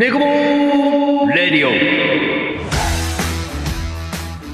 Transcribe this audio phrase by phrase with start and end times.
[0.00, 1.72] ネコボレディオ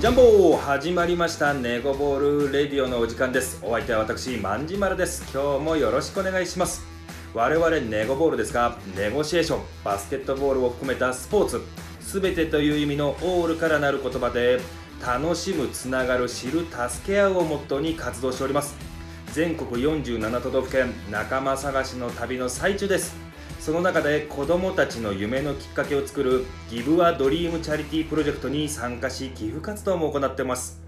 [0.01, 1.55] ジャンボ始まりました。
[1.55, 3.61] ネゴボールレディオのお時間です。
[3.63, 5.23] お相手は私まんじまるです。
[5.33, 6.85] 今日もよろしくお願いします。
[7.33, 11.63] 我々ネゴボールですがネゴシエーションバスケットボールを含めたスポーツ
[12.01, 14.59] すべてという意味のオールからなる言葉で
[15.01, 18.75] 楽しむつながる知る助け合うをモットーに活動しております。
[19.33, 23.26] 全国47都道府県仲間探しの旅の最中です。
[23.67, 30.81] その中で子どもたちの夢のきっかけを作るギブアドリームチャリティープロジェクトに参加し寄付活動も行ってます。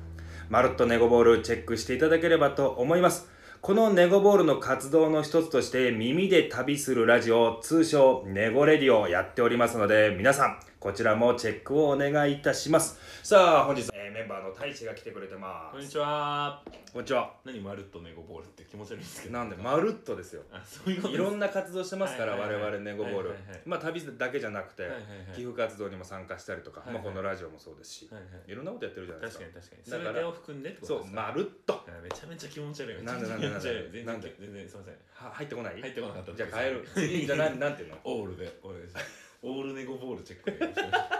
[0.48, 3.28] まるっとネゴボールチェックしていただければと思います。
[3.62, 13.00] このネゴボールの活動の一つとして耳で旅するラジオ通称ネゴレディオをやっておりますので皆さんこちらもチェックをお願いいたします。
[13.24, 16.60] さあ本日、メンバーの大使が来てくれてますこんにちは。
[16.92, 19.34] こんにちは何まるっとネゴボールって気持ち悪いんですけど。
[19.38, 21.46] なんでまるっとですよあ、そういうこといろんな。
[21.46, 30.04] な活動してますから、はいはいはい我々ネゴボール、はいはいはいまあ旅だけじゃなくて、はいはいはい寄付活動にも参加したりとか、はいはいまあ、このラジオもそうですし、はいはいいろんなことやってるじゃないですか確かに確かに。
[30.04, 31.06] だからを含んでってことですか。
[31.06, 33.04] そうまるっとあめちゃめちゃ気持ち悪い。
[33.06, 34.34] なんでなんでなんで全なんで？
[34.34, 34.98] 然全然すみません。
[35.14, 35.78] は入ってこない？
[35.78, 36.34] 入ってこなかった。
[36.34, 38.02] じゃあ変える次 じゃあなんなんていうの？
[38.02, 39.06] オールでお願いします。
[39.46, 41.18] オールネゴボールチェックでお願いします。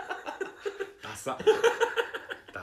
[0.99, 1.37] ダサ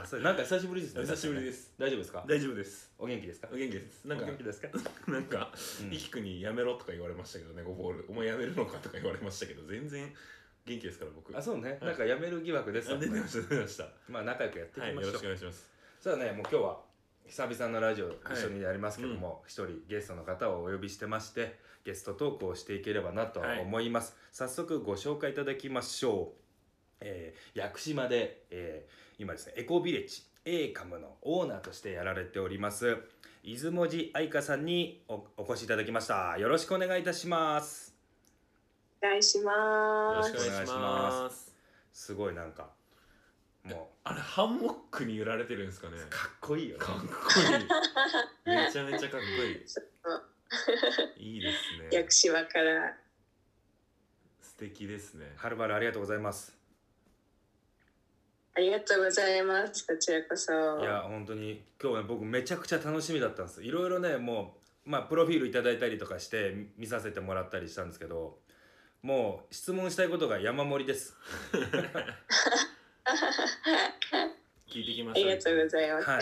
[0.07, 1.73] ダサいなんか久しぶりですねお久しぶりです。
[1.77, 2.23] 大丈夫ですか？
[2.27, 2.91] 大丈夫です。
[2.97, 3.49] お元気ですか？
[3.51, 4.05] お元気です。
[4.05, 4.67] なんかお元気ですか？
[5.11, 5.93] なんかうん。
[5.93, 8.05] イキくにやめろとか言われましたけどネゴボール。
[8.07, 10.13] お前やめるのかとか言われましたけど全然
[10.65, 11.37] 元気ですから僕。
[11.37, 11.79] あそうね、はい。
[11.81, 13.89] なんかやめる疑惑ですあ出てました出てました。
[14.07, 15.69] まあ仲良くやっていはいよろしきましょう、くお願いします。
[15.99, 16.81] さあねもう今日は
[17.27, 23.59] 久々のラジオ一緒にやりますけども一、人ゲストの方をお呼びしてましてゲストトークをしていければなとはい。
[23.59, 26.41] 思います、早速ご紹介いただきましょう、
[27.01, 32.97] えー屋久島で、えー今ですねエコビレッジ A カムのオーナーとしてやられております
[33.43, 36.37] 出雲寺愛香さんにおお越しいただきました。
[36.37, 37.95] よろしくお願いいたします。
[39.01, 40.33] お願いしよます。
[40.33, 41.55] ろしくお願いします。
[41.93, 42.67] すごいなんか
[43.63, 45.93] もあれハンモックに揺られてるんですかね。
[45.95, 46.83] うかっこいいよね。
[46.83, 47.03] かっこ
[48.49, 48.53] いい。
[48.53, 49.25] めちゃめちゃかっこ
[51.15, 51.35] いい。
[51.35, 51.89] いいですね。
[51.89, 52.97] 屋久島から。
[54.41, 55.31] 素敵ですね。
[55.37, 56.56] はるばるありがとうございます
[58.57, 59.85] ありがとうございます。
[59.85, 60.51] こちらこそ。
[60.81, 68.39] いや本当に今日ね僕めちゃくちゃ楽しみだったんですいろいろねもうまあプロフィールいただいたりとかして見見させてもらったりしたんですけど
[69.03, 71.15] もう質問したいことが山盛りです
[74.67, 76.09] 聞いてきましたありがとうございます。
[76.09, 76.21] はい、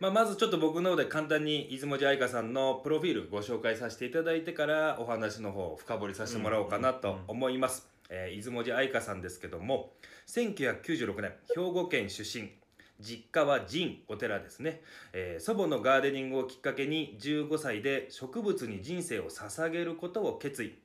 [0.00, 9.92] まあ、まずちょっと僕の方で簡単に出雲寺愛香さんのプロフィールご紹介させていただいてからお話の方を深掘りさせてもらおうかなと思います、えー出雲寺愛香さんですけども
[10.26, 12.50] 1996年兵庫県出身。
[13.00, 14.82] 実家は神お寺ですね、
[15.12, 20.78] えー祖母のガーデニングをきっかけに15歳で植物に人生を捧げることを決意。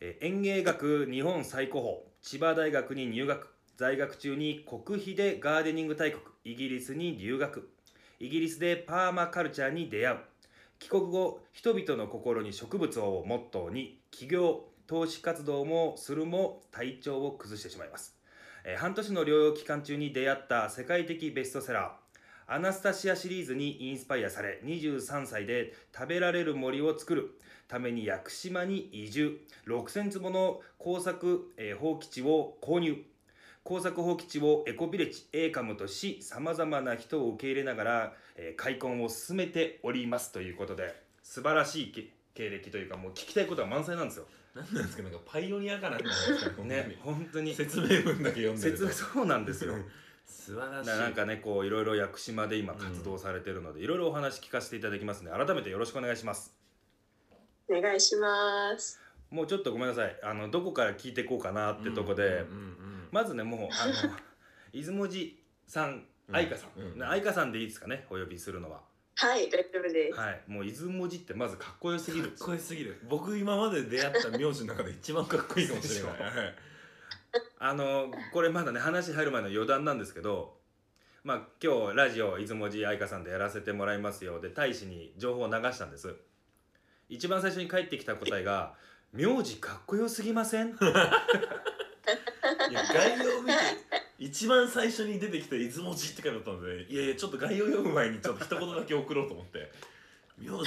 [0.00, 3.48] えー園芸学日本最高峰千葉大学に入学。
[3.76, 7.70] 在学中に国費でガーデニング大国イギリスに留学。
[8.18, 10.18] イギリスでパーマカルチャーに出会う。
[10.80, 14.64] 帰国後人々の心に植物をモットーに起業。
[14.88, 18.16] 投資活動もするも体調を崩してしまいます、
[18.64, 22.08] えー半年の療養期間中に出会った世界的ベストセラー
[22.50, 27.38] アナスタシアシリーズにインスパイアされ23歳で食べられる森を作る。
[27.68, 29.38] ために屋久島に移住。
[29.66, 33.04] 6000坪の工作、えー放棄地を購入。
[33.64, 44.26] 工作放棄地をエコビレッジ A カムとしさまざまな人を受け入れながら、えー開墾を進めておりますということで素晴らしい経歴というかもう聞きたいことは満載なんですよ。
[44.58, 47.54] 何なんですかなんかパイオニアかなんかなんですかね本当に。
[47.54, 49.74] 説明文だけ読んでるそうなんですよ。
[50.26, 50.88] 素晴らしい。
[50.90, 56.52] ななんかねこういろいろ屋久島で今活動されてるので、いろいろお話聞かせていただきますので改めてよろしくお願いします。
[57.68, 59.00] お願いします。
[59.30, 60.16] もうちょっとごめんなさい。
[60.22, 64.16] あのどこから聞いていこうかなってとこで、うんうんうんまずねもうあの
[64.72, 65.30] 出雲寺
[65.66, 66.36] さんうん。
[66.36, 68.82] 愛花さん、うんね愛花さんでいいですかねお呼びするのは
[69.20, 70.18] はい、大丈夫です。
[70.18, 72.28] はいもう出雲寺ってまずかっこよすぎる。
[72.28, 73.00] かっこよすぎる。
[73.08, 76.12] 僕今まで出会った名字の中で一番かっこいいかもしれない。
[77.58, 80.56] あのこれまだね話入る前の余談なんですけど
[81.24, 86.14] まあ今日ラジオ出雲寺愛花さんでやらせてもらいますよで大使に情報を流したんです。
[87.08, 88.74] 一番最初に返ってきた答えが
[89.12, 90.78] 「名字かっこよすぎません?」
[92.70, 93.37] いや概要
[94.18, 99.70] 一番最初に出てきた出雲寺って書いてあったのでいやいやちょっと概要読む前にちょっと一言だけ送ろうと思って
[100.38, 100.62] 名字か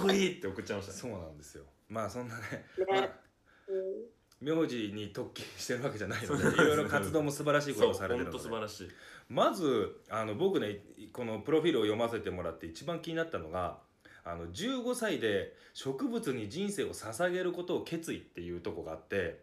[0.00, 1.64] っこいいって送っちゃいましたそうなんですよ。
[1.88, 2.84] まあそんなね、ね。
[2.88, 4.16] まあ、うん。
[4.38, 8.88] 名字に特記してるわけじゃないのでいろいろ活動も素晴らしいことをされてる本当ので素晴らしい。
[9.30, 10.80] まずあの僕ね
[11.12, 13.78] このプロフィールを読ませてもらって一番気になったのが
[14.24, 19.40] あの15歳で植物に人生を捧げることを決意っていうとこがあって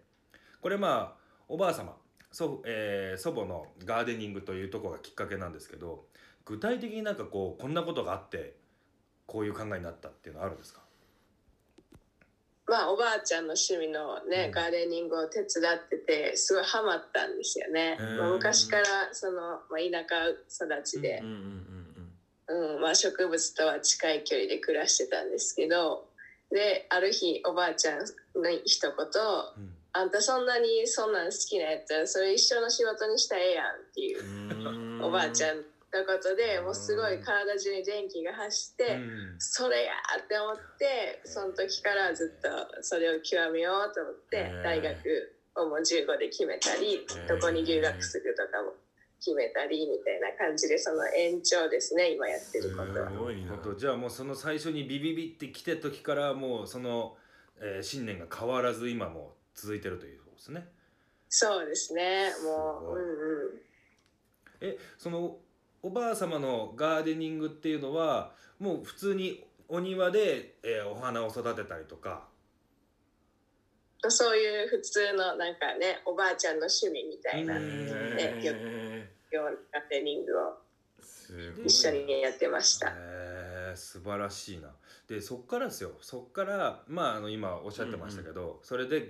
[0.62, 1.96] これまあおばあ様
[2.34, 6.04] 祖,、えー祖母のガーデニングというところがきっかけなんですけど
[6.44, 8.56] 具体的になんかこうこんなことがあって
[9.26, 10.82] こういう考えになったっていうのはあるんですか？
[12.68, 14.52] まあおばあちゃんの趣味のね、うん。
[14.52, 21.22] ガーデニングを手伝っててすごいハマったんですよね、まあ、昔からその、まあ、田舎育ちで
[22.94, 26.08] 植物とは近い距離で暮らしてたんですけど
[26.52, 35.64] である日おばあちゃんの一言うん「あんたそんなにそんなん好きなやったらそれ一緒の仕事にしたらええやん」っていうおばあちゃんの
[36.06, 38.96] ことでもうすごい体中に電気が走って。
[38.96, 39.94] うんそれや!
[40.24, 48.74] って思ってその時からずっとそれを極めようと思って大学をもう15で決めたりーどこに留学するとかも
[49.20, 53.10] 決めたりみたいな感じでその延長ですね今やってることは。
[53.10, 53.18] す。
[53.18, 53.54] ごいな。
[53.58, 57.18] ことじゃあもうその最初にビビビって来て時からもうその、
[57.60, 60.68] えー信念が変わらず今も続いてるということですね。
[61.30, 62.32] そうですね。
[62.44, 63.62] もううんうん。
[64.62, 65.38] えその
[65.82, 72.28] おばあ様のガーデニングっていうのはもう普通にお庭で、えーお花を育てたりとか。
[74.10, 77.88] そういう普通のなんかねおばあちゃんの趣味みたいなうん。
[78.16, 80.58] ねよへよガーデニングを
[81.66, 82.94] 一緒にやってました。
[83.76, 84.70] 素晴らしいな。
[85.08, 85.92] でそっからですよ。
[86.02, 89.10] そっからまああの今おっしゃってましたけど、それで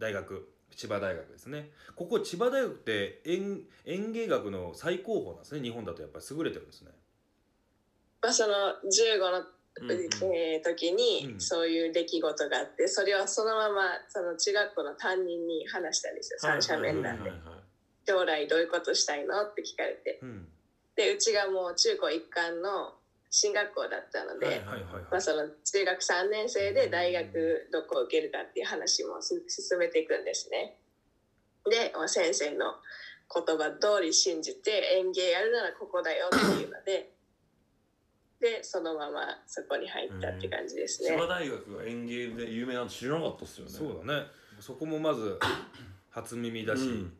[0.00, 1.70] 大学千葉大学ですね。
[1.94, 5.60] ここ千葉大学って園園芸学の最高峰なんですね。
[5.60, 6.90] 日本だとやっぱり優れてるんですね。
[8.22, 9.44] まあ、その15の
[9.82, 11.40] えー時にうん。
[11.40, 17.30] そういう出来事があってそれをそのままその中学校の担任に話したんですよ三者面談で。
[18.06, 19.42] 将来どういうことしたいの？
[19.42, 20.18] って聞かれて。
[20.22, 20.48] うん、
[20.96, 22.94] でうちがもう中高一貫の
[23.30, 30.76] 進学校だったので、中学3年生で大学どこを受けるかっていう話もす進めていくんですね。
[31.70, 32.74] で、まあ、先生の
[33.32, 37.12] 言葉通り信じて園芸やるならここだよっていうので
[38.40, 41.10] でそのままそこに入ったって感じですね。
[41.10, 41.26] 千葉。
[41.26, 43.70] 大学が園芸で有名なの知らなかったっすよね。
[43.70, 44.26] そうだね。
[44.58, 45.38] そこもまず
[46.10, 47.12] 初耳だし、うん。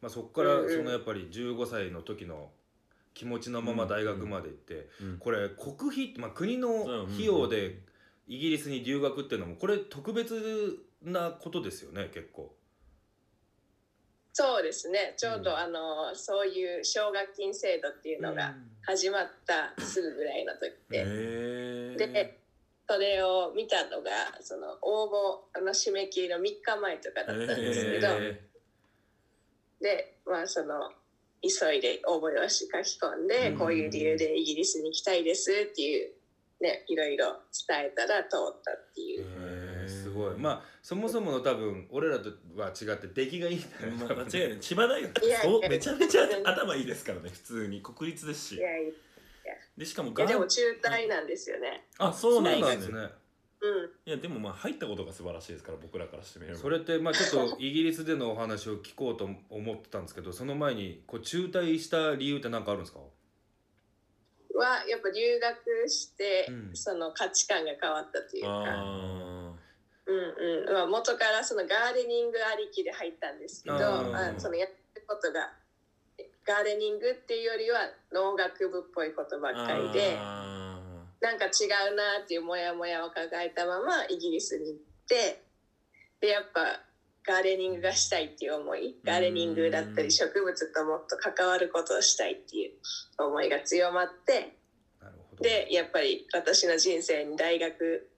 [0.00, 2.50] まあ、そこからそのやっぱり15歳の時の
[3.14, 5.18] 気持ちのまま大学まで行って、うん。
[5.18, 7.80] これ国費、まあ、国の費用で
[8.26, 12.54] イギリスに留学っていうのもこれ特別なことですよね結構。
[14.32, 15.14] そうですね。
[15.16, 15.56] ちょうど、うん。
[15.56, 20.98] あのそういう奨学金制度っていうのが始まったすぐぐらいの時で。
[20.98, 21.96] へー。
[21.96, 22.38] で
[22.90, 24.10] それを見たのが
[24.40, 28.40] その応募の締め切りの3日前とかだったんですけど、へ
[29.82, 30.90] でまあその
[31.42, 33.58] 急いで応募用紙書き込んで、うん。
[33.58, 36.10] こういう理由でイギリスに行きたいですっていう
[36.60, 37.36] ねいろいろ
[37.68, 40.36] 伝えたら通ったっていう、すごい。
[40.36, 43.92] まあそもそもの多分俺らとは違って出来がいいんだよ。
[43.92, 44.60] ねま間違いない。
[44.60, 47.82] 千葉大学いやそうめちゃめちゃ頭いいですからね普通に。
[47.82, 48.56] 国立ですし。
[48.56, 48.92] いやい
[49.76, 51.86] でしかもやでもン中退なんですよね。
[51.98, 53.08] あそうなんですね
[54.06, 56.58] いやでもまあ入ったことが素晴らしいですから僕らからしてみれば。
[56.58, 63.00] それってまあちょっと イギリスでのお話を聞こうと思ってたんですけどその前にこう中退した理由って何かあるんですか？
[64.54, 66.70] はやっぱ留学して、うん。
[66.74, 68.48] その価値観が変わったというか。
[68.50, 69.54] あ
[70.06, 70.72] うんうん。
[70.72, 75.52] まあ、元からそのガーデニングありきで入ったんですけどまあ、そのやってることが
[76.46, 80.57] ガーデニングっていうよりは農学部っぽいことばっかりであ
[81.20, 85.42] なんか違うなっていうモヤモヤを抱えたままイギリスに行って
[86.20, 86.80] でやっぱ
[87.26, 92.72] ガーデニングがしたいっていう思いガーデニングだったり植物ともっと関わることをしたいっていう
[93.22, 94.56] 思いが強まって
[95.40, 98.08] でやっぱり私の人生に大学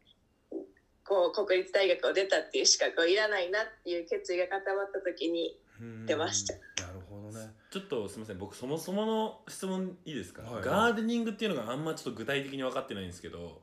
[1.04, 6.54] こう国立大学を出たっていう資格はいらないなっていう決意が固まった時にうん出ました。
[6.86, 8.38] なるほどねちょっとすみません。
[8.38, 13.60] 僕そもそもの質問いいですか、はいガーデニングっていうのがあんまちょっと具体的に分かってないんですけど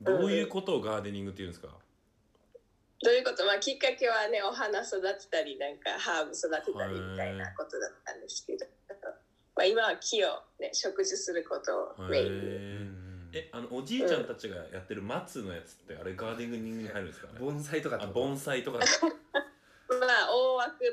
[0.00, 1.68] どういうことをガーデニングっていうんですか、
[3.02, 3.44] どういうこと？
[3.44, 8.64] まあきっかけはねお花育てたりなんかハーブ育てたりみたいなことだったんですけど、
[9.54, 13.08] まあ、今は木を、ね、植樹することをメインに。
[13.30, 17.26] えあのおじいちゃんたちがやってる松のやつってあれガーデニングに入るんですか？
[17.26, 18.78] ね盆栽とか盆栽とか
[19.88, 20.84] まあ大枠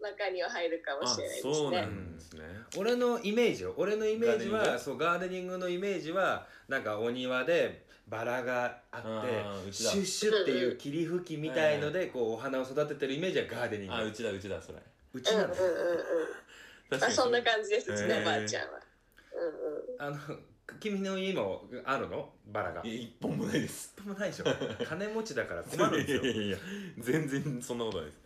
[0.00, 1.86] の中には入るかもあしれないですそうなね。
[1.86, 2.40] んですね、
[2.76, 3.74] 俺のイメージよ。
[3.76, 13.94] 俺のイメージはそうガーデニングのイメージはなんかお庭でバラがあってシュッシュッっていう霧吹きみたいのでこうお花を育ててるイメージはガーデニング。
[13.94, 14.78] あうちだうちだそれ。
[15.12, 15.70] うちなのうんうんうん
[16.90, 16.98] うん。
[16.98, 18.06] 確あそんなじ感じですへー。
[18.08, 18.80] ね、おばあちゃんは。
[20.00, 20.16] うんうん。
[20.16, 20.36] あの
[20.80, 22.30] 君の家もあるの？
[22.46, 22.80] バラが。
[22.84, 23.94] 一一本もないです。
[24.04, 24.44] 本もないでしょ。
[24.88, 26.22] 金持ちだから困るんですよ。
[26.24, 26.58] いやいやいや
[26.98, 28.18] 全然そんなことないです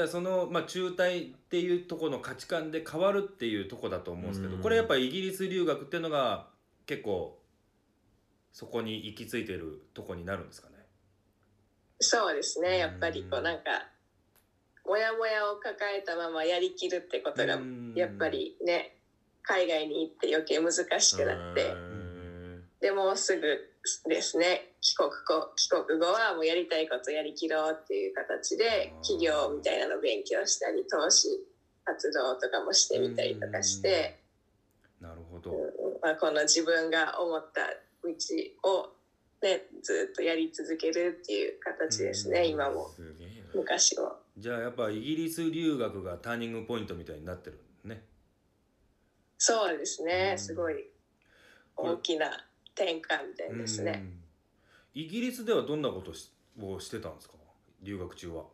[0.00, 4.62] からその、まあ、中退っていうところの価値観で変わるっていうとこだと思うんですけどうん。
[4.62, 6.48] これやっぱりイギリス留学っていうのが
[6.86, 7.38] 結構
[8.52, 10.74] そこに行き着いてるとこになるんですかね？
[12.00, 12.78] そうですね。
[12.78, 13.62] やっぱりこううんなんか
[14.86, 17.94] モヤモヤを抱えたままやりきるってことがうん。
[17.96, 18.96] やっぱりね
[19.42, 22.64] 海外に行って余計難しくなってうん。
[22.80, 23.73] でもうすぐ
[24.08, 24.72] ですね。
[24.80, 31.28] 帰国後帰国後はもうやりたいことやりきろうっていう形で企業みたいなの勉強したり投資
[31.84, 34.20] 活動とかもしてみたりとかして、
[35.00, 35.50] なるほど。
[35.50, 35.58] うん
[36.02, 37.62] まあ、この自分が思った
[38.02, 38.10] 道
[38.70, 38.88] を、
[39.42, 42.48] ね、ずっとやり続けるっていう形ですね、うん。
[42.48, 42.90] 今も。
[43.54, 44.16] 昔も。
[44.36, 48.02] じゃあやっぱイギリス留学がターニングポイントみたいになってるね。
[49.38, 50.08] そうですうん。
[50.08, 50.84] ねすごい
[51.76, 54.02] 大きな転換点ですね。
[54.02, 54.20] うん
[54.96, 56.30] イギリスではどんなことし
[56.62, 57.34] をしてたんですか？
[57.82, 58.44] 留学中は。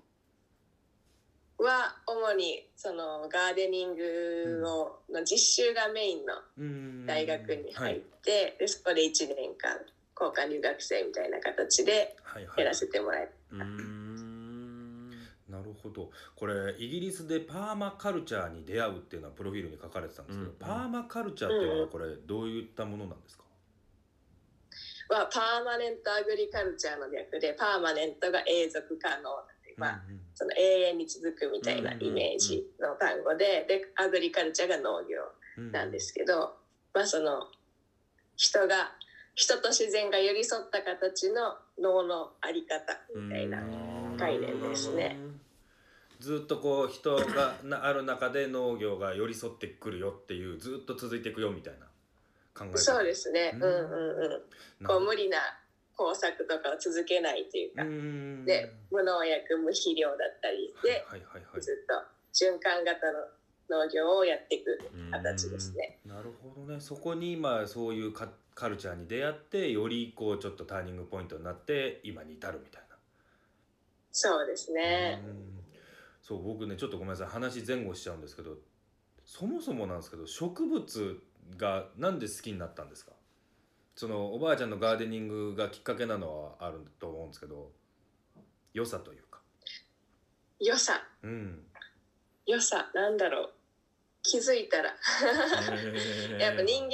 [1.59, 8.03] は主にそのガーデニングをの実習がメインのうん大学に入っはい。
[8.23, 9.77] て、でそこで1年間
[10.19, 12.61] 交換留学生みたいな形ではいはい。
[12.61, 15.11] やらせてもらえうーん。
[15.51, 16.11] なるほど。
[16.37, 20.57] これイギリスでパーマカルチャーに出会うっていうのはプロフィールに書かれてたんですけど、うん。
[20.57, 23.45] パーマカルチャーっていうのはこれどういったものなんですか、
[25.15, 29.31] はパーマネントアグリカルチャーの略でパーマネントが永続可能
[29.65, 30.21] で、まあ、うんうん。
[30.35, 35.19] その永遠に続くみたいなイメージの単語ででアグリカルチャーが農業
[35.59, 36.55] うんなんですけど、
[36.95, 37.49] まあその
[38.37, 38.93] 人が
[39.35, 43.63] 人と自然が寄り添った形の脳のあり方みたいな
[44.17, 45.17] 概念ですね。
[46.21, 51.90] ずっとこう人がなある中で農業が寄り添ってくるよっていうずっと続いていくよみたいな
[52.55, 53.53] 考え方そうですね。
[53.55, 53.63] うん。
[53.63, 54.33] うんうん
[54.81, 54.87] うん。
[54.87, 55.39] こう無理な
[55.97, 58.45] 工作とかを続けないというか、うん。
[58.45, 61.95] で無農薬無肥料だったりで、はいはいはいずっと
[62.33, 63.19] 循環型の
[63.83, 64.79] 農業をやっていく
[65.11, 65.99] 形ですね。
[66.07, 66.81] なるほどね。
[66.81, 72.97] そこに今そういうカカルチャーに出会ってよりこうちょっとターニングポイントになって今に至るみたいな。
[74.13, 75.23] そうですね。
[75.25, 75.61] うん。
[76.23, 77.27] そう僕ねちょっとごめんなさい。
[77.29, 78.57] 話前後しちゃうんですけど
[79.25, 81.21] そもそもなんですけど植物
[81.57, 83.13] がなんで好きになったんですか？
[83.97, 87.71] そのおばあちゃんのガーデニングがきっかけなのはあると思うんですけど
[88.73, 89.41] 良さというか。
[90.59, 91.67] 良さ、うん。
[92.47, 93.53] 良さ、なんだろう。
[94.23, 94.95] 気づいたら。
[96.39, 96.91] やっぱ人間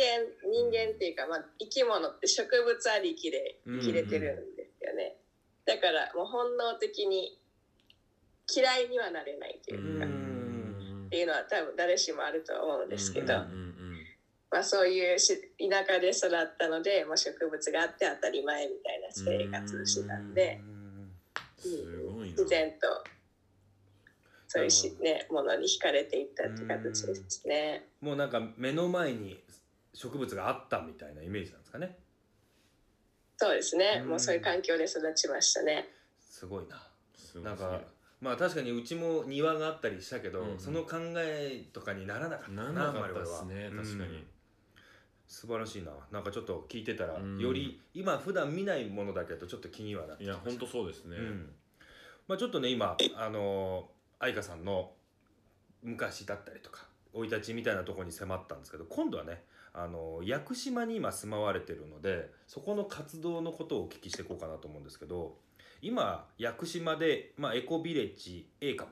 [0.49, 5.19] 人間っていうか、まあ、生き物って植物ありきで生きれてるんですよね、
[5.65, 7.41] だからもう本能的に
[8.53, 11.07] 嫌いにはなれないというか、ん。
[11.07, 13.66] っていうのは多分誰しもあると思うんですけど、うんうん
[14.51, 21.11] まあ、そういうし田舎で育ったので、まあ、植物があって当たり前みたいな生活をしてたんで、うん。
[21.59, 21.69] す
[22.07, 23.05] ごいな自然と
[24.49, 27.85] そういうし、ね、ものに惹かれていったって形ですね。
[28.01, 29.43] もうなんか目の前に
[29.93, 31.99] 植物があったみたいなイメージなんですかね。
[33.37, 34.09] そうですね、うん。
[34.11, 35.89] もうそういう環境で育ちましたね。
[36.21, 36.81] すごいな。
[37.15, 37.81] すごいなんか
[38.21, 40.59] まあ確かにうちも庭があったりしたけど、うんうん。
[40.61, 43.27] その考えとかにならなかったならなかったあんまり俺は。
[43.27, 43.77] ですねうん。
[43.79, 44.25] 確かに
[45.27, 45.93] 素晴らしいな。
[46.13, 47.39] なんかちょっと聞いてたら、うん。
[47.39, 51.17] より今普段見ないものだけどちょっと気にはなっていや本当そうですね。
[51.17, 51.53] うん。
[52.29, 54.91] まあ、ちょっとね今あの愛花さんの
[55.83, 59.43] 昔だったりとか生い立ちみたいなところに迫ったんですけど今度はね
[59.73, 65.37] あの屋久島に今住まわれてるのでそこの活動のことをお聞きしていこうかなと思うんですけど
[65.83, 68.91] 今屋久島で、まあ、エコビレッジ A かも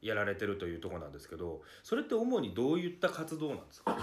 [0.00, 3.98] やられてるというところなんですけどそれって主にどういった活動なんですか、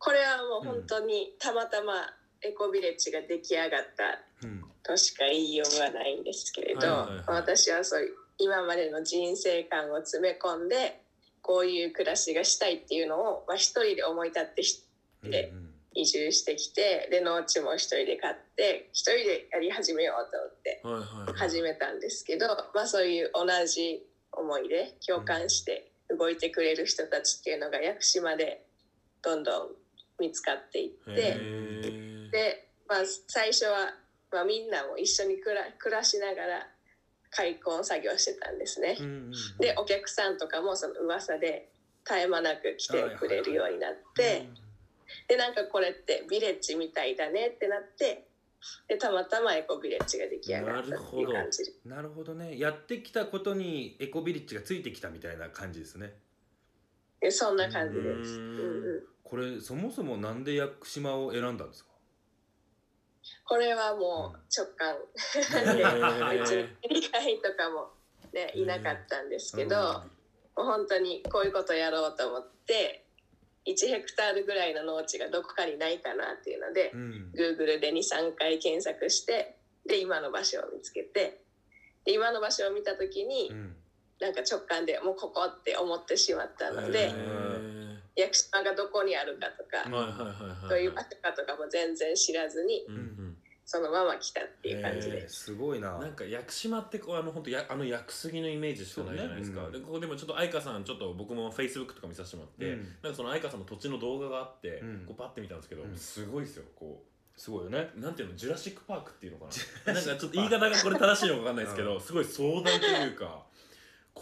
[0.00, 1.94] これはもう本当にたまたま
[2.42, 4.64] エコビレッジが出来上がったうん。
[4.82, 8.10] としか言いようがないんですけれど、私はそうい。
[8.10, 11.02] う今までの人生観を詰め込んで
[11.42, 14.82] こういう暮らしがしたいっていうのを、まあ、一人で思い立ってし
[15.22, 24.00] でうん移住してきてで農地も一人で買って一人でやり始めようと思って始めたんですけど、まあ、そういう同じ
[24.32, 28.64] 思いで共感して動いてくれる人たちっていうのが屋久島で
[29.22, 29.68] どんどん
[30.20, 31.12] 見つかっていって。
[32.30, 33.94] で、まあ、最初は、
[34.30, 36.68] まあ、みんなも一緒に暮ら暮らしながら
[37.30, 38.96] 開墾作業してたんですね。
[39.00, 39.06] うん。
[39.06, 39.32] うんうん。
[39.58, 41.70] でお客さんとかもその噂で
[42.04, 44.48] 絶え間なく来てくれるようになって
[45.28, 48.26] でなんかこれってビレッジみたいだねってなって
[48.88, 51.62] でたまたまエコビレッジが出来上がったっていう感じ。
[51.86, 52.58] なるほどね。
[52.58, 56.12] やってきたことにエコビレッジがついてきたみたいな感じですね
[57.20, 58.38] でそんな感じです。
[58.38, 58.82] ううん。
[58.82, 61.90] んうん、これそもそもなんで屋久島を選んだんですか？
[63.46, 64.96] これはもう直感。
[65.76, 67.88] でへー別に理解とかも
[68.32, 73.04] ね、いなかったんですけど、もう本当にこういうことやろうと思って
[73.66, 77.32] 1ヘクタールぐらいの農地がどこかにないかなっていうのでう、ん。
[77.34, 81.42] Google で23回検索してで今の場所を見つけて
[82.04, 83.76] で今の場所を見た時に、うん
[84.20, 87.10] なんか直感でもうここって思ってしまったので、
[88.16, 93.36] 屋久島がどこにあるかとか、はいはいはいはいどういう場所かとかも全然知らずにうんうん。
[93.70, 95.44] そのまま来たっていう感じえーです。
[95.44, 95.96] すごいな。
[95.96, 102.88] なんか屋久島ってこうあの本当やあの屋久杉のイメージしかないじゃないですか、ねうんでここでもちょっと愛花さんちょっと僕もフェイスブックとか見させてもらって、うん。
[103.00, 105.04] なんかその愛花さんの土地の動画があって、うん。
[105.06, 105.96] こうパッて見たんですけど、うん。
[105.96, 107.00] すごいですよこ
[107.36, 107.90] すごいよね。
[107.96, 109.46] うなんていうのジュラシック・パークっていうのか
[109.86, 109.94] な。
[109.94, 113.46] なんかちょっと言い方がこれ正しいのかわかんないですけど、すごい壮大というか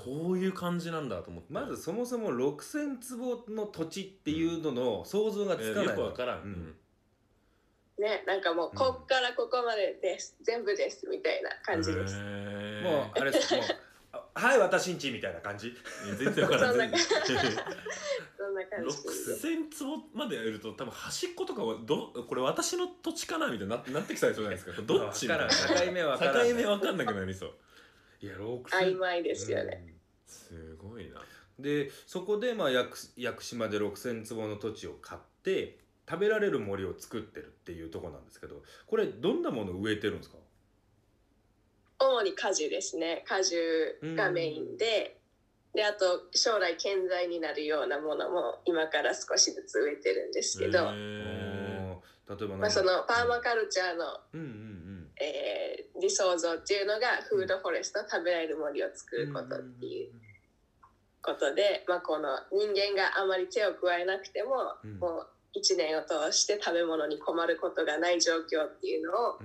[0.05, 1.53] こういう感じなんだと思って。
[1.53, 6.75] まずそもそも6,000坪の土地っていうのの想像がつかないえーよくわからん、うん。
[7.99, 12.15] ね、なんかもうこっからここまでです、全部ですみたいな感じです。
[12.15, 13.57] もうあれです。
[13.57, 13.65] もう
[14.13, 15.75] あはい私んちみたいな感じ。
[16.17, 19.03] 全然わからな全然そんな感じ。
[19.03, 19.47] です。
[19.47, 24.81] 6000坪までやると多分端っことかはどこれ私の土地かなみたいにななってきそうじゃないですか。
[24.81, 25.49] どっちか
[25.85, 27.55] 境目わからん境目わかんなくなりそう
[28.21, 29.95] いや6,000曖昧ですよね。
[30.27, 31.23] すごいな。
[31.59, 33.09] でそこでまあ屋久
[33.41, 40.37] 島で6,000坪の土地を買って食べられる森を作ってるっていうところなんですけどこれどんなものを植えてるんですか？
[42.01, 43.25] 主に果樹ですね。
[43.27, 43.57] 果樹
[44.15, 45.19] がメインで、
[45.75, 54.78] であと将来建材になるようなものも今から少しずつ植えてるんですけど、例えばまあ、そのパーマカルチャーの、うんうん
[55.21, 60.13] えー理想像っていうのがフードフォレスト食べられる森を作うんることっていう
[61.23, 64.99] ことで、まあ、この人間があまり手を加えなくても、うん。
[64.99, 65.27] もう
[65.59, 69.39] 1年を通して食べ物に困ることがない状況っていうのを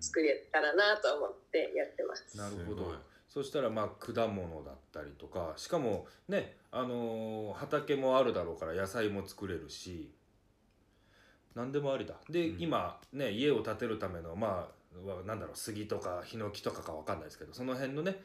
[0.00, 2.36] 作れたらなと思ってやってます。
[2.36, 2.94] なるほど。
[3.28, 10.10] そしたらまあ果物だったりとかしかもねあのー畑もあるだろうから野菜も作れるし
[11.54, 12.14] 何でもありだ。
[12.30, 12.60] で、うん。
[12.60, 18.16] 今ね家を建てるためのまあわなんだろう杉とかヒノキとかかわかんないですけどその辺のね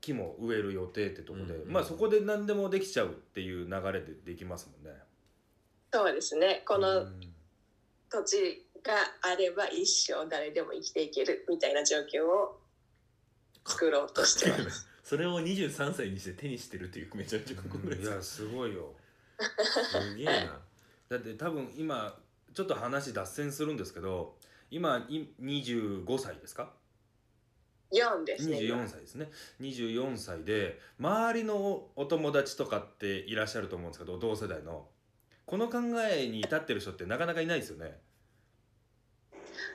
[0.00, 4.98] 木も植える予定ってとこで、うんうんまあそこで何でもできちゃうっていう流れでできますもんね。
[5.92, 7.20] そうですねこうのん
[8.10, 12.58] 土地があれば一生誰でも生きていけるみたいな状況を
[13.66, 14.86] 作ろうとしてます。
[15.02, 18.94] それを23歳にして手にしてるっていうめちゃめちゃかっこいいですいやすごいよ。
[19.90, 20.60] すげえな
[21.08, 22.18] だって多分今
[22.52, 24.36] ちょっと話脱線するんですけど
[24.70, 26.72] 今い25歳ですか
[27.92, 28.58] ？4ですね。
[28.58, 29.30] 24歳ですね。
[29.60, 34.86] 24歳で周りのお友達とかっていらっしゃると思うんですけど同世代の。
[35.46, 35.78] この考
[36.12, 37.98] えに至ってる人ってなかなかいないですよね。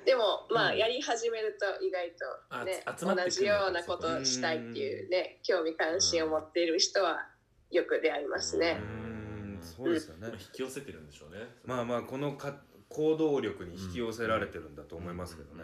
[0.05, 0.67] でもまうん。
[0.69, 2.11] あやり始めると意外
[2.59, 7.27] とね、あ集まってくる同じようなことをしたいっていうね興味関心を持っている人は
[7.71, 8.77] よく出会いますね。
[8.79, 8.83] う。
[8.83, 9.59] ん。
[9.61, 10.27] そうですよね。
[10.27, 11.47] まあ引き寄せてるんでしょうね。
[11.65, 12.61] まあまあこのか
[12.93, 15.63] 行動力に引き寄せられてるんだと思いますけどね。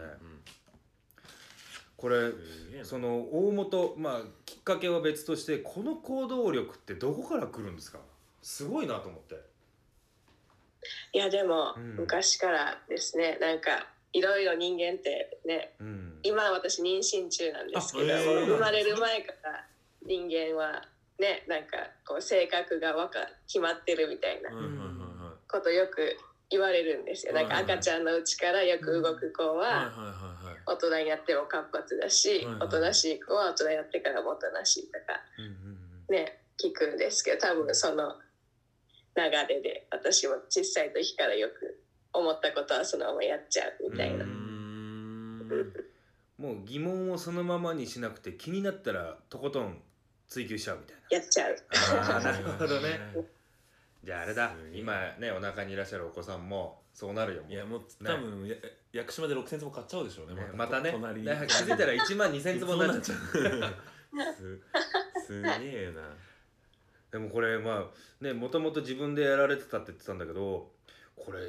[1.96, 2.32] これ
[2.82, 7.98] その大元まあきっかけは別としてこの行動力ってどこから来るんですか？
[8.42, 9.36] すごいなと思って。
[11.12, 11.96] いやでもうん。
[11.96, 16.18] 昔からですねなんかいろいろ人間ってねうん。
[16.22, 18.46] 今私妊娠中なんですけど、あへー。
[18.46, 19.66] 生まれる前から
[20.06, 20.82] 人間は
[21.18, 24.50] ねなんかこう性格がわか決まってるみたいな
[25.50, 26.16] ことよく
[26.50, 27.32] 言われるんですよ。
[27.32, 29.92] なんか赤ちゃんのうちからよく動く子は
[30.66, 35.20] 大人になっても活発だし、おとなしい子は大人になってからもおとなしいとか
[36.08, 38.16] ね聞くんですけど多分その
[39.16, 41.80] 流れで私も小さい時からよく
[42.12, 44.24] 思ったことはそのままやっちゃうみたいな。
[46.38, 49.82] もう疑問をそのままにしなくて気になったらとことん
[50.26, 51.02] 追求しちゃうみたいな。
[51.18, 51.56] やっちゃう。
[52.22, 52.98] なるほどね
[54.02, 54.52] じゃああれだ。
[54.72, 58.54] 今ねお腹にいらっしゃるお子さんもそうなるよいやもう多分や
[58.92, 60.80] 屋久島で6000坪買っちゃうでしょうねねまた。
[60.80, 60.90] ね。
[60.90, 63.18] 気づいたら1万2000坪になっちゃう。
[63.32, 63.74] そうなっちゃう。
[65.22, 66.02] すすげえな。
[67.12, 70.72] でもこれまあねもともと自分でやられてたって言ってたんだけど
[71.16, 71.40] これ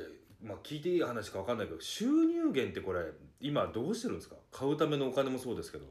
[0.43, 3.01] まあ聞いていい話か分かんないけど収入源ってこれ
[3.39, 4.35] 今どうしてるんですか？
[4.51, 5.85] 買うためのお金もそうですけど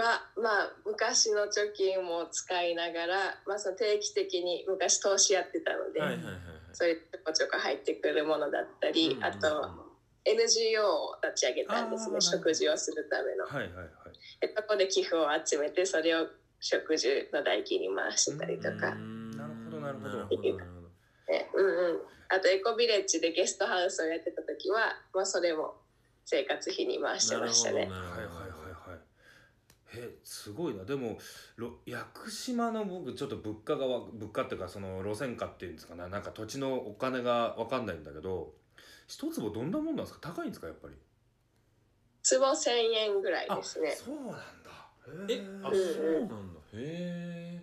[0.00, 6.42] はまあ昔の貯金も使いながら、まあ、その定期的に昔投資やってたので、はいはいはいはい。
[6.72, 9.88] そういうちょこちょこ入ってくるものだったり、うんあと
[10.24, 13.46] NGO を立ち上げたんですね食事をするための。
[13.46, 13.88] はいはいはい。
[14.40, 16.26] でそこで寄付を集めてそれを
[16.60, 20.26] 食事の代金に回したりとか、なるほどなるほど。
[20.26, 25.74] ねうんうん、あとエコビレッジでゲストハウスをやってた時は、まあ、それも
[26.24, 27.86] 生活費に回してましたね。
[27.86, 28.37] なるほどなるほど
[29.94, 30.84] えすごいな。
[30.84, 31.18] でも
[31.56, 36.08] ろ屋久島の僕ちょっと物価がわ物価っていうかその路線価っていうんですかね。
[36.08, 38.52] なんか土地のお金が分かんないんだけど
[39.06, 40.32] 一坪どんなもんなんですか？
[40.34, 40.94] 高いんですかやっぱり？
[42.22, 43.90] 坪1000円ぐらいですね。
[43.92, 44.38] そうなんだ。
[45.28, 46.60] えあそうなんだ。
[46.74, 47.62] へ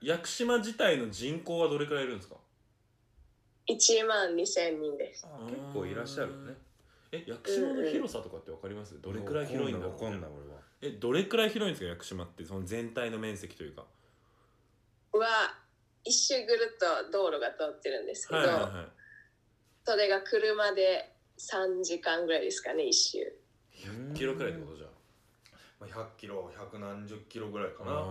[0.00, 2.36] 屋久島自体の人口はどれくらいいるんですか
[3.68, 5.26] ？1万2000人です。
[5.30, 6.54] あ結構いらっしゃるね
[7.12, 9.00] え屋久島の広さとかってわかります？
[9.00, 10.60] どれくらい広いんだろう分かんない分かんない俺は。
[10.80, 12.44] えどれくらい広いんですか屋久島って？
[12.44, 13.86] その全体の面積というか。
[15.12, 15.54] は
[16.04, 18.86] 一周ぐるっと道路が通ってるんですけど、はいはいはい。
[19.84, 23.18] それが車で3時間ぐらいですかね一周。
[23.74, 24.86] 100キロくらいってことじゃ
[25.80, 27.90] まあ100キロ100何十キロぐらいかな。
[27.92, 28.04] あ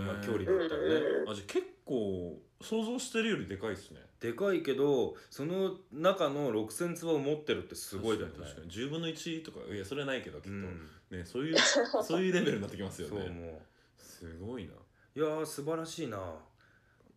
[0.00, 0.88] 今距離うんだったらね。
[0.94, 8.34] うんあじゃあ結構想像してるよりでかいですねでかいけどその中の6000坪を持ってるってすごいだよね。
[8.38, 8.86] 確かに確かに。
[8.86, 10.90] 10分の1とかいやそれはないけどきっと、うん。
[11.10, 11.56] ねそういう
[12.02, 13.62] そういうレベルになってきますよそうねも
[13.96, 14.72] すごいな。
[14.72, 16.34] ういやー素晴らしいな。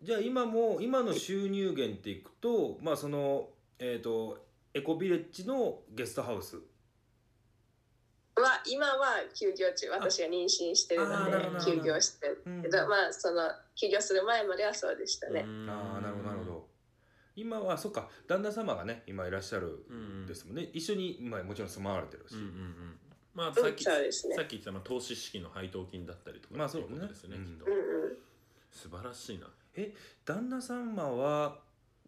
[0.01, 6.57] じゃあ今も今の収入源っていくとまあそのえっ、とエコビレッジのゲストハウス。
[8.35, 9.89] は今は休業中。
[9.89, 12.43] 私が妊娠してるあーので休業してる。
[12.61, 15.99] けど、まあその休業する前まではそうでしたね、あ
[17.41, 22.99] 今はそっか旦那様がね今いらっしゃるうんですもんね、一緒に今もちろん住まわれてるし、うんうんうん。
[23.34, 24.36] まあうんさっき、そうですね。
[24.36, 27.75] さっき言ったまあ投資式の配当金だったりとかまあそうですよね、うんきっと、うんう
[28.13, 28.17] ん。
[28.71, 29.47] 素晴らしいな。
[30.25, 31.60] 旦那様は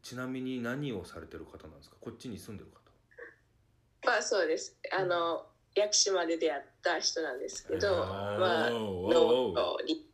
[0.01, 1.95] ちなみに何をされてる方なんですか？
[1.99, 2.79] こっちに住んでる方。
[4.05, 4.77] まあそうです。
[4.91, 10.05] あの屋久島で出会った人なんですけど、まあ農業林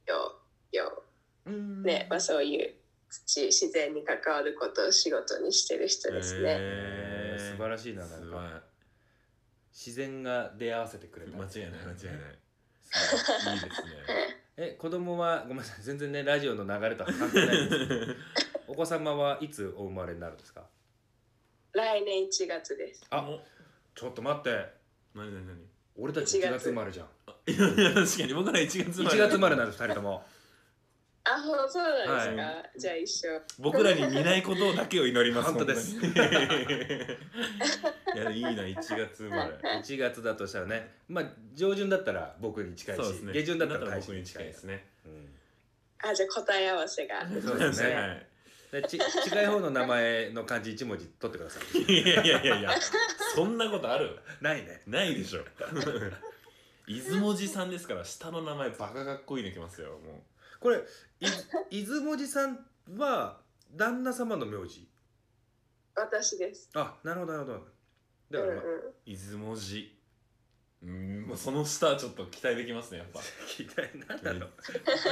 [0.71, 1.03] 業。
[1.47, 2.75] ね、まあ、そういう
[3.09, 6.57] 土自然に関わることを仕事にしてる人ですね。
[6.59, 7.51] えー。
[7.51, 8.61] 素晴らしいななんすか
[9.73, 11.31] 自然が出会わせてくれた。
[11.37, 12.37] ごい間違いない間違いない。
[13.53, 13.55] い。
[13.55, 14.39] いいですね。
[14.57, 18.13] え子供はごめんなさい全然ねラジオの流れとは関係ないんですけど
[18.67, 20.67] お子様はいつお生まれになるんですか？
[21.71, 23.05] 来年1月です。
[23.09, 23.39] あお。
[23.95, 24.49] ちょっと待って。
[25.15, 25.65] 何何何？
[25.95, 27.07] 俺たち1月生まれじゃん。
[27.47, 27.51] い
[27.83, 30.23] や確かに僕ら1月生ま1れ月生まれなんです2人とも
[31.39, 32.41] あ、そうなんですか？
[32.43, 33.41] はじゃあ一緒。
[33.59, 35.99] 僕らに似ないことだけを祈ります本当です。
[35.99, 36.27] 本当に。
[38.15, 39.51] いやいいな1月生まれ。
[39.81, 40.91] 1月だとしたらね。
[41.07, 43.33] まあ上旬だったら僕に近いし、そうですね。
[43.33, 44.85] 下旬だったら大僕に近いですね。
[46.01, 47.27] あ、じゃあ答え合わせが。
[47.41, 47.93] そうですね。
[47.95, 48.25] はい。
[48.71, 51.81] でち 近い方の名前の漢字1文字取ってください。
[51.91, 52.71] いやいやいやいや。
[53.35, 54.17] そんなことある？
[54.41, 54.81] ないね。
[54.87, 55.43] ないでしょ。
[56.87, 60.23] 出雲寺さんですから下の名前バカかっこいいのきますよも
[60.59, 60.83] これ
[61.69, 62.59] い出雲寺さん
[62.97, 63.37] は
[63.75, 64.87] 旦那様の名字？
[65.95, 66.69] 私です。
[66.73, 67.57] あなるほどなるほど。
[67.57, 67.63] うん
[68.31, 69.99] だから、うんまあ、う出雲寺。
[70.81, 73.19] うんもうその下ちょっと期待できますねやっぱ。
[73.47, 74.47] 聞いたい何なの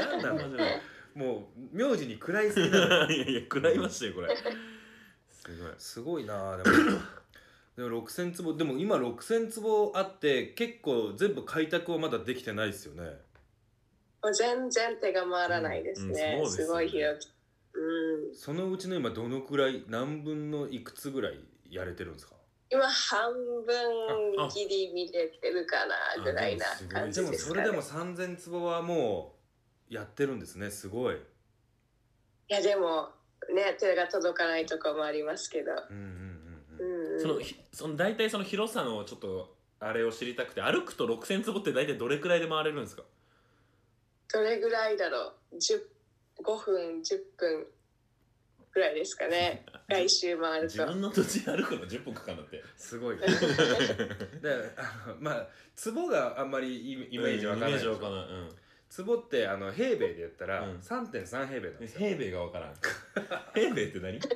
[0.03, 0.81] 何何なのじゃない。
[1.15, 4.36] もう名字に食らいすぎなの いやいや食らいましたよこれ。
[5.29, 5.73] すごい。
[5.77, 6.75] すごいなあでも。
[7.77, 13.19] でも6000坪でも今6000坪あって結構全部開拓はまだできてないですよね
[14.28, 16.36] もう全然手が回らないですね。
[16.40, 17.32] うんうんすすごい広く。
[17.80, 18.36] うん。
[18.36, 22.36] そのうちの今どのくらい何分のいくつぐらいやれてるんですか？
[22.70, 25.78] 今半分ギリ見れてるか
[26.18, 27.72] なぐらいな感でじですかね。
[27.72, 29.38] もそれでも3000坪はも
[29.90, 31.20] うやってるんですねすごいい
[32.50, 33.08] やでも
[33.56, 35.72] ね手が届かないとこもありますけど。
[35.90, 37.22] うんうんうんううんんうん。
[37.22, 43.04] そのひその大体その広さのちょっとあれを知りたくて歩くと6000坪って大体どれくらいで回れるんですか？
[44.34, 45.82] どれぐらいだろう？10
[46.44, 47.66] 5分10分
[48.74, 49.66] ぐらいですかね。
[49.88, 50.74] 来週回ると。
[50.74, 53.24] 自分の土地歩くの10分かかるんだってすごいね。
[54.42, 58.40] であのまあ坪があんまりイイメージわかんないでしょイメージわかんない。
[58.40, 58.56] うん。
[58.90, 60.78] 坪ってあの平米で言ったらうん。
[60.80, 62.76] 3.3平米なんですよ、平米がわからん。
[63.54, 64.20] 平米って何？
[64.20, 64.36] だか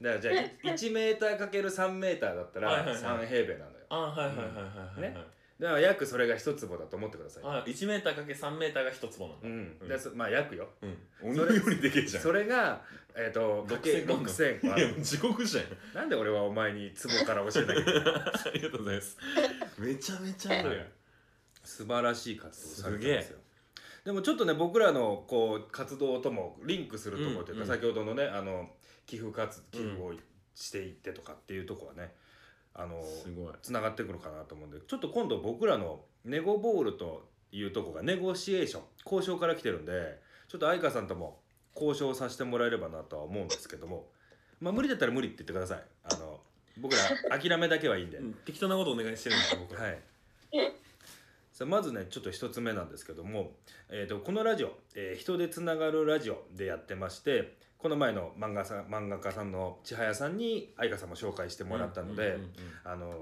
[0.00, 0.34] らじゃあ
[0.68, 2.96] 1メーターかける3メーターだったらはいはいはい。
[2.96, 3.86] 3平米なのよ。
[3.88, 7.42] あはいはいはいはいはい、ねだから約それが1坪だと思ってください。
[7.44, 9.48] あ1メーターかけ3メーターが1坪なんだ。
[9.48, 10.68] うん、でそまあ約よ。
[10.82, 11.30] うん。
[11.30, 12.22] 鬼よりでけえじゃん。
[12.22, 12.82] それが
[13.14, 15.64] えっ、とかけ6000 6000いやもう地獄じゃん。
[15.94, 19.16] なんで俺はお前に坪から教えなきゃいけない ありがとうございます。
[19.78, 20.86] めちゃめちゃあるやん。
[21.64, 23.38] 素晴らしい活動されてますよ。
[24.04, 27.68] でもちょっとね僕らのこう活動ともリンクするところというか、うん。
[27.68, 30.12] 先ほどのねあの寄付活寄付を
[30.54, 32.14] していってとかっていうところはね
[32.78, 33.02] あの
[33.62, 41.40] つながってくるかなと思うんでちょっと今度僕らのネゴボールというとこがネゴシエーション交渉から来てるんでちょっと愛花さんとも
[41.74, 44.08] 交渉させてもらえればなとは思うんですけども
[44.60, 45.84] まあ無理だったら無理って言ってください。
[46.04, 46.40] あの
[46.78, 49.82] 僕ら諦めだけはいいんで、 うん適当なことお願いしてるんだ僕ら。
[49.82, 50.02] はい。
[51.52, 53.54] さあまずねちょっと一つ目なんですけども、
[53.88, 62.36] えー、とこのラジオ、えー人でつながるラジオ」でやってましてこの前の漫画さん漫画家さんの千早さんに愛花さんも紹介してもらったので、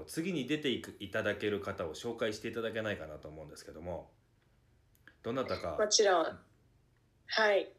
[0.07, 4.09] 次に出ていくいただける方を紹介していただけないかなと思うんですけども。
[5.21, 5.77] どなたか？
[5.79, 6.25] もちろん。
[7.27, 7.71] はい。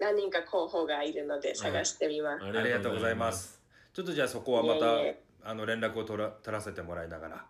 [0.00, 3.60] 何人か候補がいるので探してみます、あありがとうございます。
[3.94, 7.46] ちょっとじゃあそこはまたあの連絡を取ら取らせてもらいながら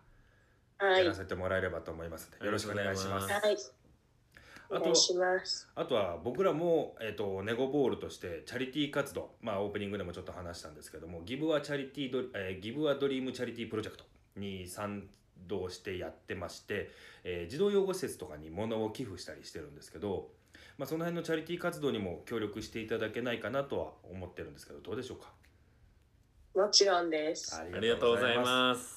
[0.77, 1.03] はい。
[1.03, 3.33] やらせてもらえればと思いますのでよろしくお願いします。
[3.33, 3.55] あはい。
[3.55, 3.57] お
[4.69, 5.69] あと願いします。
[5.75, 14.03] あとは僕らも、えー、とネゴボールとしてチャリティー活動、まあ、オープニングでもちょっと話したんですけどもギブアチャリティード、えーギブアドリームチャリティープロジェクト
[14.35, 15.07] に賛
[15.47, 16.89] 同してやってまして、
[17.23, 20.29] えー児童養護施設とかに物を寄付したりしてるんですけど、
[20.77, 25.31] まあ、その辺のチャリティー活動にも協力していただけないかなとは思ってるんですけどどうでしょうか？
[26.55, 27.55] もちろんです。
[27.55, 28.96] あありがとうございます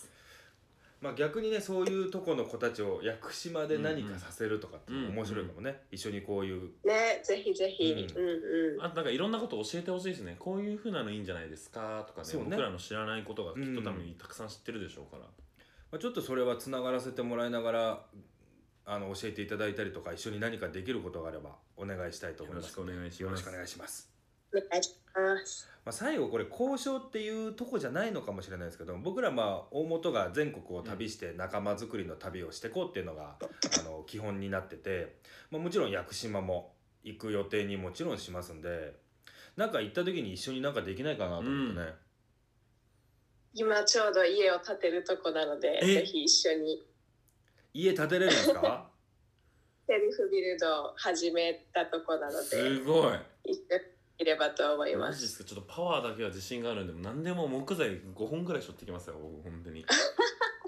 [1.01, 8.85] まあ、逆にねそういうとこの子たちを屋久島で何かさせるとかって面白いかもね、一緒にこういうねぜひぜひ、ううんん、うん。
[8.85, 10.37] あとなんかいろんなこと教えてほしいですね。
[10.39, 12.29] こういうふうなのいいんじゃないですかとかね。
[12.33, 12.45] ね。
[12.51, 15.29] 僕らの知らないことがきっうんと多分たくさん知ってるでしょうから、ま
[15.93, 18.07] あ、ちょっとそれはつながらせてもらいながら
[18.85, 22.79] あの教えていただいたりとか一緒に何かできることがあればお願いしたいと思います。
[22.79, 23.23] よろしくお願いします。
[23.23, 24.11] よろしくお願いします、
[24.53, 25.69] お願いします。
[25.85, 35.17] まあ、最後これ交渉っていうとこじゃないのかもしれないですけど僕らまあ大元が全国を旅して仲間づくりの旅をしていこうっていうのが、あの基本になってて、
[35.51, 38.95] まあ、もちろん屋久島も行く予定にもちろんしますんで
[39.57, 41.95] なんか行った時に一緒になんかできないかなと思ってね、
[43.55, 45.87] 今ちょうど家を建てるとこなのでえ？
[45.95, 46.83] ぜひ一緒に。
[47.73, 48.89] 家建てれるんですか？
[49.87, 53.19] セルフビルドを始めたとこなのですごい
[54.21, 55.49] 一緒にいればと思いまマジですすか。
[55.49, 59.85] ちょっとパワーだけは自信があるんで何でも木材5本ぐらい背負ってきますよ僕本当に。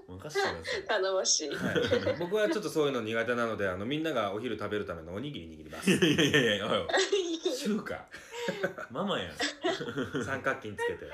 [0.09, 0.85] 任せてください。
[0.85, 5.91] 頼もしい、はい、僕はちょっとそういうの苦手なのであのみんながお昼食べるためのおにぎり握ります。
[5.91, 6.89] いやいやいやいやおい
[7.57, 8.07] 中華。
[8.91, 10.25] ママやん。
[10.25, 11.13] 三角筋つけて。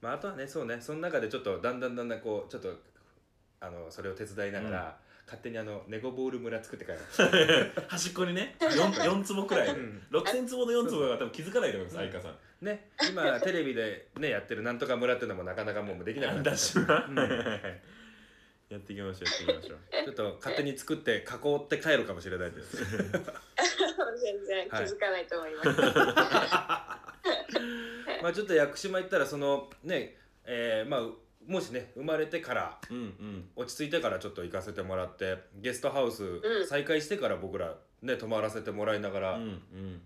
[0.00, 0.80] まああとはねそうね。
[0.80, 2.74] その中でちょっとだんだんだんだんこうちょっと
[3.60, 4.98] あのそれを手伝いながら、
[5.30, 6.98] 勝手にあのネゴボール村作って帰る
[7.86, 9.68] 端っこにね 4, 4坪くらい。
[9.68, 10.02] うん。
[10.10, 12.64] 6000坪の4坪が多分気づかないと思います相川さん。
[12.66, 17.16] ね今テレビでねやってるなんとか村っていうのもなかなかもうできなくなっダッシュがうん。
[18.70, 19.78] やっていきましょうやっていきましょう。
[20.04, 22.76] ちょっと勝手に作って加工って帰るかもしれないです。
[22.76, 25.68] 全然気づかないと思います、
[28.22, 31.00] まあちょっと屋久島行ったらそのねえーまあ
[31.46, 33.48] もしね生まれてからうんうん。
[33.56, 36.40] 落ち着いてからちょっと行かせてもらってゲストハウスん。
[36.68, 39.48] 再開してから僕らね泊まらせてもらいながら、うんうん。
[39.48, 40.02] うん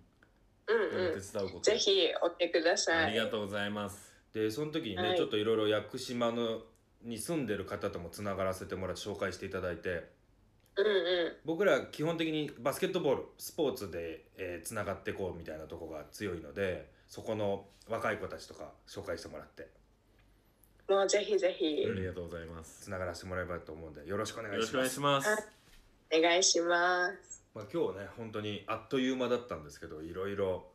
[0.67, 4.15] 手うん伝うことぜひおってくださあいりがとうございます。
[4.33, 5.17] でその時にね、はい。
[5.17, 6.63] ちょっといろいろ屋久島の
[7.03, 10.09] に住んでる方ともつながらせてもらって紹介していただいて
[10.77, 11.33] うんうん。
[11.45, 19.69] 僕ら基本的にバスケットボールスポーツで、えーつながっていこうみたいなとこが強いのでそこの若い子たちとか紹介してもらって
[20.89, 21.87] もうぜひぜひ。
[21.91, 22.85] ありがとうございます。
[22.85, 25.25] つながらせてもらえばと思うんでよろしくお願よろしくお願いいします。
[25.25, 25.49] しますは
[26.13, 26.19] い。
[26.21, 27.43] お願いします。
[27.55, 30.67] まあ、今日ね本当にあっという間だったんですけどいろいろ、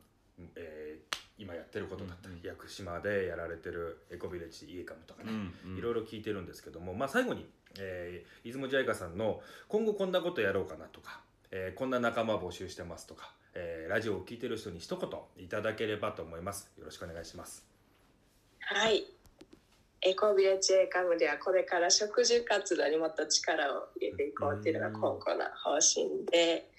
[0.55, 2.45] えー今やってることだったり、うんうん。
[2.45, 5.31] 屋久島でやられてるエコビレッジイエカムとかね、
[5.65, 7.47] うんいろいろ聞いてるんですけども、まあ、最後に、
[7.79, 16.69] えー、出雲ジャイカさんの今後こんなことやろうかなとか、えーこんな仲間募集してますとか、えーラジオを聞いてる人に一言いただければと思います。
[16.77, 17.65] よろしくお願いします。
[18.59, 19.05] はい
[20.01, 26.69] エコビレッジエカムではこれから植樹活動にもっと力を入れていこうっていうのが今後の方針で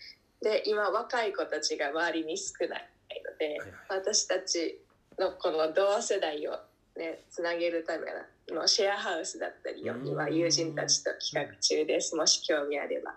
[0.42, 2.88] で今若い子たちが周りに少ない
[3.22, 4.80] ので、私たち
[5.18, 6.52] のこの同世代を
[6.96, 8.06] ねつなげるため
[8.54, 10.06] のシェアハウスだったりをうん。
[10.06, 12.16] 今友人たちと企画中です。
[12.16, 13.14] もし興味あれば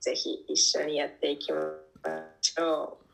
[0.00, 1.58] ぜひ一緒にやっていきま
[2.42, 3.04] しょう。
[3.04, 3.07] と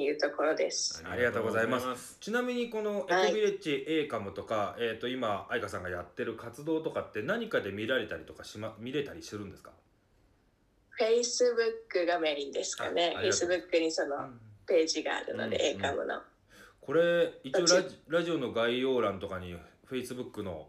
[0.00, 1.02] いうところです。
[1.06, 2.16] ありがとうございます。
[2.20, 9.72] ちなみにこのエコビレッジエーカムとか、えー、と今愛花さんがやってる活動とかって何かで見られたりとかし、ま、見れたりするんですか、
[10.98, 13.12] Facebook がメインですかね。
[13.16, 13.18] あ。
[13.18, 13.48] ありがとう。
[13.50, 14.30] Facebook にその
[14.66, 16.22] ページがあるので、うん A カムの。
[16.80, 19.56] これ一応ラあジラジオの概要欄とかに
[19.88, 20.68] Facebook の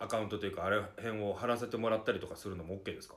[0.00, 3.14] アカウントというかあれ辺を貼らせてもらったりとかするのも OK ですか？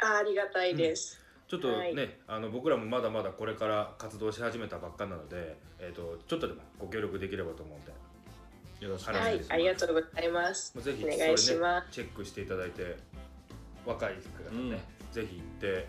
[0.00, 1.20] あありがたいです。
[1.48, 2.16] ちょっとね、はい。
[2.26, 7.92] あの僕らもまだまだこれから活動し始めたばっかなので、えー、とちょっとでもご協力できればと思うんで。
[8.80, 10.72] よろしくおははいい、ありがとうございます。
[10.76, 11.88] もうぜひお願いします。
[11.90, 12.96] チェックしていただいて
[13.84, 14.78] 若い方ね、
[15.10, 15.88] ぜひ行って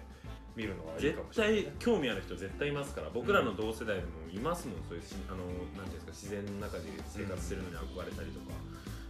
[0.56, 3.10] みるのはいい絶かもしれない、対興味ある人絶対いますから。
[3.14, 5.46] 僕らの同世代でもいますもんそういうしあの
[5.78, 8.56] なんていうんですか自然の中で生活してるのに憧れたりとか、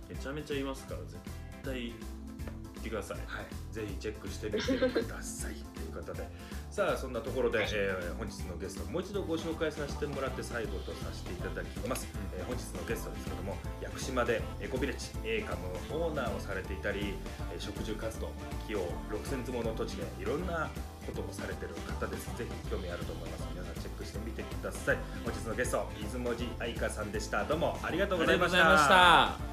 [0.09, 1.15] めちゃめちゃいますから絶
[1.63, 1.93] 対行
[2.80, 3.18] ってください。
[3.28, 6.28] はい、ぜひチェックしてみてくださいということで。
[6.72, 17.15] さあそんなところで、えー本日のゲストもう一度ご紹介させてもらって最後とさせていただきます、えー本日のゲストですけども屋久島でエコビレッジ A カムオーナーをされていたり、
[17.52, 18.30] えー植樹活動
[18.68, 20.70] 木を6000坪の土地でいろんな
[21.06, 22.30] ことをされてる方です。
[22.38, 23.48] ぜひ興味あると思います。
[23.52, 24.98] 皆さんチェックしてみてください。
[25.26, 27.44] 本日のゲスト出雲寺愛香さんでした。
[27.46, 28.60] どうもありがとうございました。
[28.62, 29.48] あ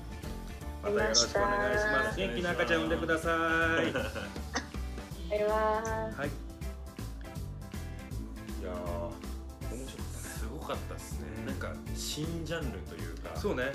[0.86, 3.88] またよろしくお願いします元気な赤ちゃん産んでくださいはい。
[3.88, 3.90] い
[8.64, 10.30] やー、面白かったね。
[10.38, 13.72] すごかったですね、うんなんか新ジャンルというかそうね。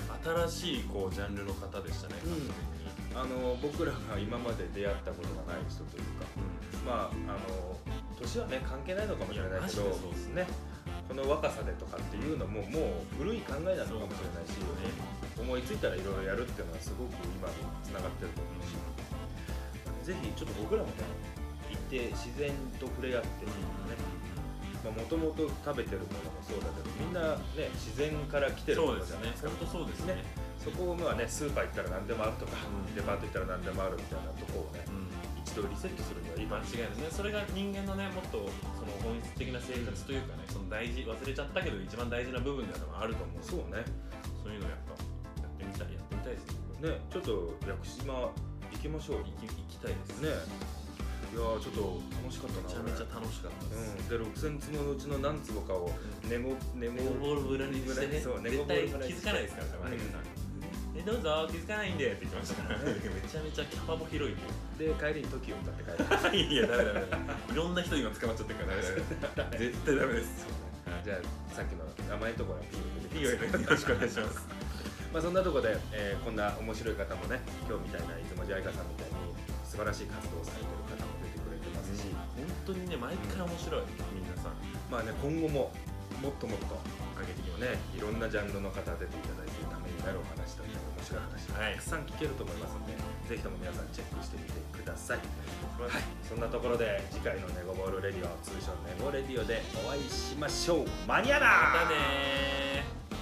[0.47, 6.25] 新しいこうジャンルの方でしたねうんあの僕らが今まで出会ったことがない人というか、
[6.85, 7.75] まああの
[8.19, 10.47] 年はね関係ないのかもしれないけどそうっすね。
[11.07, 14.55] この若さでとかっていうのももう古い考えなのかもしれないし、
[15.41, 20.93] 思いついたらいろいろやるっていうのはすごく今につながってると思うし、ぜひちょっと僕らもね
[21.69, 23.51] 行って自然と触れ合ってね。
[24.81, 29.49] まあ、もともと食べてるものもそうだけどみんなね自然から来てるものそうですじゃないですか。
[29.69, 30.25] そうですね。
[30.57, 32.95] そこをまあねスーパー行ったら何でもあるとか、うん。
[32.95, 35.05] デパート行ったら何でもあるみたいなとこをねうん。
[35.37, 37.13] 一度リセットするにはいいか間も違いですね。
[37.13, 43.45] それが人間のねもっとその本質的な生活というかねその大事忘れちゃったけど一番大事な部分ではあると思う。
[43.45, 43.85] そうね。
[44.41, 44.97] そういうのやっぱ
[45.71, 46.97] みたいやってみたいですねね。
[47.13, 49.17] ちょっと屋久島行きましょう。
[49.17, 50.29] 行き行きたいですね。
[51.31, 55.89] いやーちょっと楽しかったなめちゃめちゃ楽しかったです、うん、で6000坪のうちの何坪かを
[56.27, 58.19] ネモネモボール村にしてね。
[58.19, 60.99] そうネ絶対ゴボール村に気づかないですからね、うん。
[60.99, 64.37] えどうぞ気づかないんでって言ってましたから めちゃめちゃキャパも広いん
[64.75, 64.91] で。
[64.91, 66.35] で帰りに TOKIO 歌って帰る。
[66.51, 66.99] いやダメダメ。
[67.07, 70.71] ダメいろんな人今捕まっちゃってるからダメダメ絶対ダメです。
[71.03, 73.37] じゃあさっきの名前ところはピーいいよよ
[73.69, 74.60] ろしくお願いします
[75.11, 79.35] まあそんなところで、えーこんな面白い方もね今日みたいな出雲寺愛香さんみたいに
[79.67, 83.83] 素晴らしい活動をされてる方も出てくれてますし、本当にね毎回面白い
[84.15, 84.55] みんなさん。
[84.91, 85.71] まあね今後も
[86.21, 86.77] もっともっと
[87.17, 91.73] 上げてきまねねいろんなジャンルの方出ていただいてためになるお話だったり面白い話はい。
[91.75, 92.93] たくさん聞けると思いますので、
[93.25, 95.17] ぜひとも皆さんチェックしてみてください。
[95.17, 100.85] はい、そんなところで次回のネゴボールレディオ通称ネゴレディオでお会いしましょう。
[101.07, 103.20] マニアだまたねー